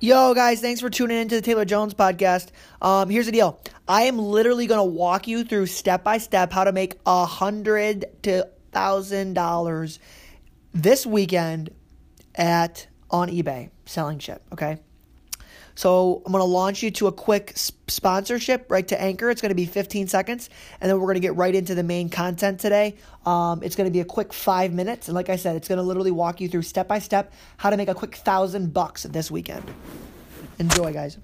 [0.00, 2.50] Yo, guys, thanks for tuning in to the Taylor Jones podcast.
[2.80, 6.52] Um, here's the deal I am literally going to walk you through step by step
[6.52, 9.98] how to make a hundred to thousand dollars
[10.72, 11.70] this weekend
[12.36, 14.40] at on eBay selling shit.
[14.52, 14.78] Okay.
[15.78, 19.30] So I'm going to launch you to a quick sponsorship right to Anchor.
[19.30, 20.50] It's going to be 15 seconds,
[20.80, 22.96] and then we're going to get right into the main content today.
[23.24, 25.76] Um, it's going to be a quick five minutes, and like I said, it's going
[25.76, 29.04] to literally walk you through step by step how to make a quick thousand bucks
[29.04, 29.70] this weekend.
[30.58, 31.16] Enjoy, guys.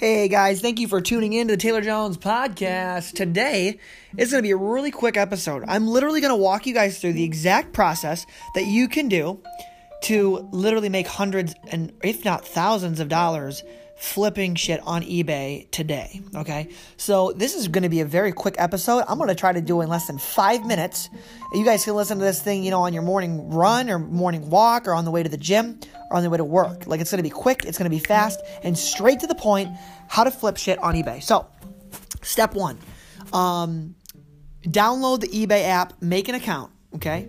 [0.00, 3.12] Hey guys, thank you for tuning in to the Taylor Jones podcast.
[3.12, 3.78] Today
[4.16, 5.62] is going to be a really quick episode.
[5.68, 9.42] I'm literally going to walk you guys through the exact process that you can do
[10.04, 13.62] to literally make hundreds and if not thousands of dollars
[14.00, 16.22] flipping shit on eBay today.
[16.34, 19.04] Okay, so this is going to be a very quick episode.
[19.06, 21.10] I'm going to try to do in less than five minutes.
[21.52, 24.48] You guys can listen to this thing, you know, on your morning run or morning
[24.48, 25.78] walk or on the way to the gym
[26.10, 26.86] or on the way to work.
[26.86, 29.34] Like it's going to be quick, it's going to be fast, and straight to the
[29.34, 29.68] point.
[30.08, 31.22] How to flip shit on eBay.
[31.22, 31.46] So,
[32.22, 32.78] step one,
[33.34, 33.94] um,
[34.62, 36.72] download the eBay app, make an account.
[36.94, 37.28] Okay,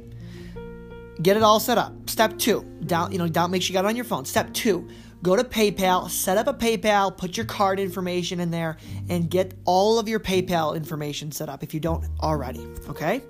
[1.22, 2.10] get it all set up.
[2.10, 3.52] Step two, down, you know, down.
[3.52, 4.24] Make sure you got it on your phone.
[4.24, 4.90] Step two
[5.22, 8.78] go to PayPal, set up a PayPal, put your card information in there,
[9.10, 12.68] and get all of your PayPal information set up if you don't already.
[12.90, 13.22] Okay?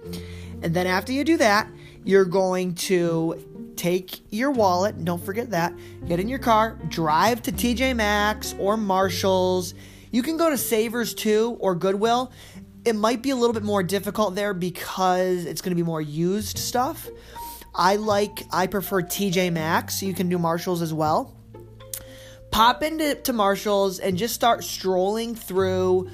[0.62, 1.68] And then after you do that,
[2.04, 5.74] you're going to take your wallet, don't forget that,
[6.08, 9.74] get in your car, drive to TJ Maxx or Marshall's.
[10.12, 12.32] You can go to Savers too or Goodwill.
[12.86, 16.02] It might be a little bit more difficult there because it's going to be more
[16.02, 17.08] used stuff.
[17.74, 20.04] I like, I prefer TJ Maxx.
[20.04, 21.41] You can do Marshalls as well
[22.52, 26.10] pop into to Marshalls and just start strolling through.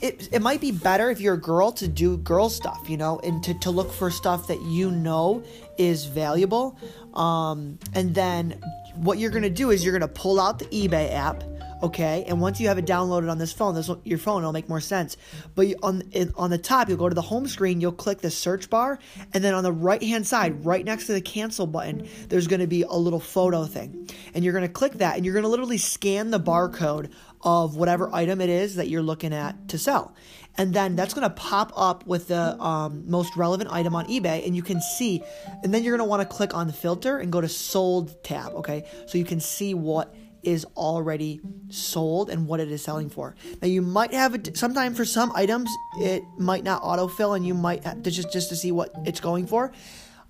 [0.00, 3.20] It, it might be better if you're a girl to do girl stuff, you know,
[3.20, 5.42] and to, to look for stuff that you know
[5.76, 6.78] is valuable.
[7.14, 8.60] Um, and then
[8.94, 11.42] what you're going to do is you're going to pull out the eBay app
[11.82, 12.24] okay?
[12.26, 14.68] And once you have it downloaded on this phone this will, your phone it'll make
[14.68, 15.16] more sense.
[15.54, 16.02] But on
[16.36, 18.98] on the top you'll go to the home screen you'll click the search bar
[19.32, 22.60] and then on the right hand side right next to the cancel button there's going
[22.60, 24.08] to be a little photo thing.
[24.34, 27.10] And you're going to click that and you're going to literally scan the barcode
[27.42, 30.14] of whatever item it is that you're looking at to sell.
[30.56, 34.44] And then that's going to pop up with the um, most relevant item on ebay
[34.44, 35.22] and you can see
[35.62, 38.22] and then you're going to want to click on the filter and go to sold
[38.24, 38.84] tab okay?
[39.06, 43.34] So you can see what is already sold and what it is selling for.
[43.60, 47.54] Now you might have it sometimes for some items it might not autofill and you
[47.54, 49.72] might have to just just to see what it's going for.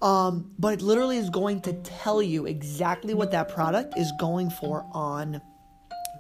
[0.01, 4.51] Um, but it literally is going to tell you exactly what that product is going
[4.51, 5.41] for on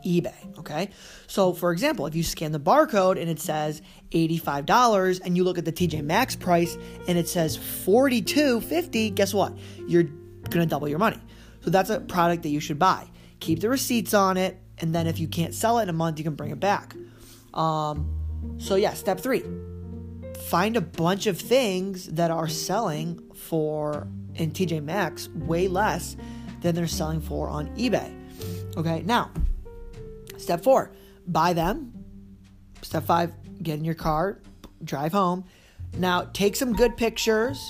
[0.04, 0.58] eBay.
[0.58, 0.90] Okay.
[1.28, 5.58] So, for example, if you scan the barcode and it says $85 and you look
[5.58, 9.56] at the TJ Maxx price and it says $42.50, guess what?
[9.86, 11.20] You're going to double your money.
[11.60, 13.08] So, that's a product that you should buy
[13.40, 16.18] keep the receipts on it, and then if you can't sell it in a month,
[16.18, 16.94] you can bring it back.
[17.54, 19.42] Um, so, yeah, step three
[20.48, 24.06] find a bunch of things that are selling for
[24.36, 26.16] in TJ Maxx way less
[26.62, 28.14] than they're selling for on eBay.
[28.76, 29.30] Okay, now,
[30.38, 30.92] step four,
[31.26, 31.92] buy them.
[32.82, 34.40] Step five, get in your car,
[34.84, 35.44] drive home.
[35.96, 37.60] Now, take some good pictures,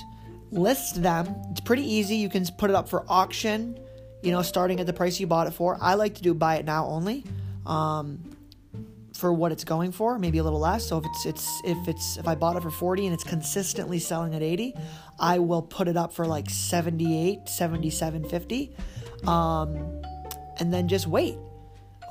[0.51, 1.35] list them.
[1.51, 2.15] It's pretty easy.
[2.15, 3.77] You can put it up for auction
[4.21, 5.77] you know, starting at the price you bought it for.
[5.79, 7.23] I like to do buy it now only.
[7.65, 8.35] Um,
[9.19, 10.87] for what it's going for, maybe a little less.
[10.87, 13.99] So if it's it's if it's if I bought it for 40 and it's consistently
[13.99, 14.73] selling at 80,
[15.19, 18.75] I will put it up for like 78, 77, 50.
[19.27, 20.01] Um,
[20.57, 21.37] and then just wait.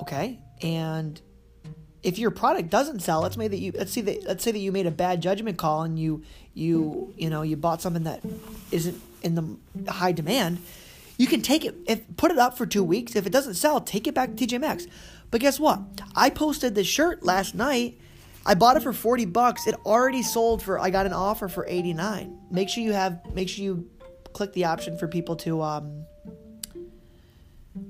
[0.03, 0.39] Okay?
[0.63, 1.21] And
[2.03, 4.59] if your product doesn't sell, let's say that you let's say that let's say that
[4.59, 6.23] you made a bad judgment call and you
[6.55, 8.21] you you know you bought something that
[8.71, 10.59] isn't in the high demand
[11.19, 13.15] you can take it, if put it up for two weeks.
[13.17, 14.87] If it doesn't sell, take it back to TJ Maxx.
[15.31, 15.81] But guess what?
[16.17, 17.99] I posted this shirt last night.
[18.47, 19.67] I bought it for 40 bucks.
[19.67, 22.38] It already sold for I got an offer for 89.
[22.50, 23.91] Make sure you have make sure you
[24.32, 26.06] click the option for people to um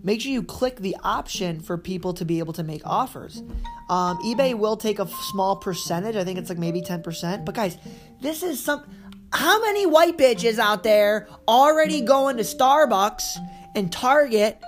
[0.02, 3.42] make sure you click the option for people to be able to make offers.
[3.90, 6.16] Um, eBay will take a small percentage.
[6.16, 7.44] I think it's like maybe 10%.
[7.44, 7.78] But guys,
[8.20, 8.84] this is some
[9.32, 13.36] how many white bitches out there already going to Starbucks
[13.74, 14.60] and Target,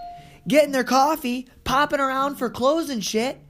[0.46, 3.40] getting their coffee, popping around for clothes and shit,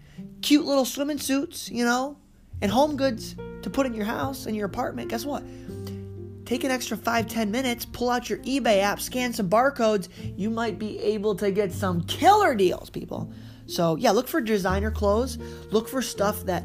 [0.43, 2.17] cute little swimming suits, you know,
[2.62, 5.11] and home goods to put in your house and your apartment?
[5.11, 5.43] Guess what?
[6.45, 10.09] Take an extra five ten minutes, pull out your eBay app, scan some barcodes.
[10.37, 13.33] You might be able to get some killer deals, people.
[13.67, 15.39] So, yeah, look for designer clothes.
[15.71, 16.65] Look for stuff that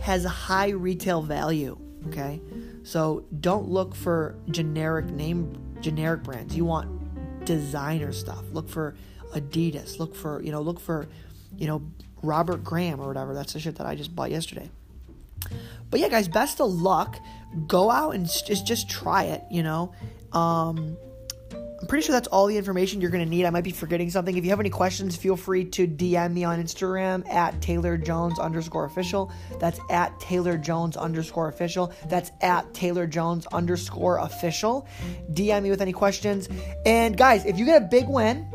[0.00, 1.76] has a high retail value.
[2.08, 2.40] Okay,
[2.82, 6.56] so don't look for generic name generic brands.
[6.56, 8.44] You want designer stuff.
[8.52, 8.94] Look for
[9.34, 9.98] Adidas.
[9.98, 11.08] Look for you know look for
[11.56, 11.82] you know
[12.22, 13.34] Robert Graham or whatever.
[13.34, 14.70] That's the shit that I just bought yesterday.
[15.90, 17.18] But yeah, guys, best of luck.
[17.66, 19.42] Go out and just just try it.
[19.50, 19.92] You know.
[20.32, 20.96] Um,
[21.84, 23.44] I'm pretty sure that's all the information you're going to need.
[23.44, 24.34] I might be forgetting something.
[24.38, 28.38] If you have any questions, feel free to DM me on Instagram at Taylor Jones
[28.38, 29.30] underscore official.
[29.60, 31.92] That's at Taylor Jones underscore official.
[32.08, 34.88] That's at Taylor Jones underscore official.
[35.34, 36.48] DM me with any questions.
[36.86, 38.48] And guys, if you get a big win,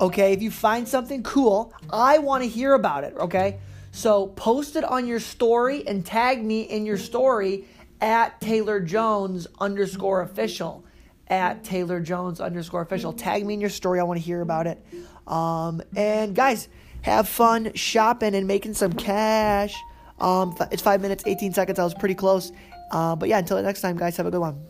[0.00, 3.58] okay, if you find something cool, I want to hear about it, okay?
[3.92, 7.66] So post it on your story and tag me in your story
[8.00, 10.82] at Taylor Jones underscore official
[11.28, 13.12] at Taylor Jones underscore official.
[13.12, 14.00] Tag me in your story.
[14.00, 14.84] I want to hear about it.
[15.26, 16.68] Um, and guys,
[17.02, 19.74] have fun shopping and making some cash.
[20.20, 21.78] Um, it's five minutes, 18 seconds.
[21.78, 22.52] I was pretty close.
[22.90, 24.60] Uh, but yeah, until next time, guys, have a good one.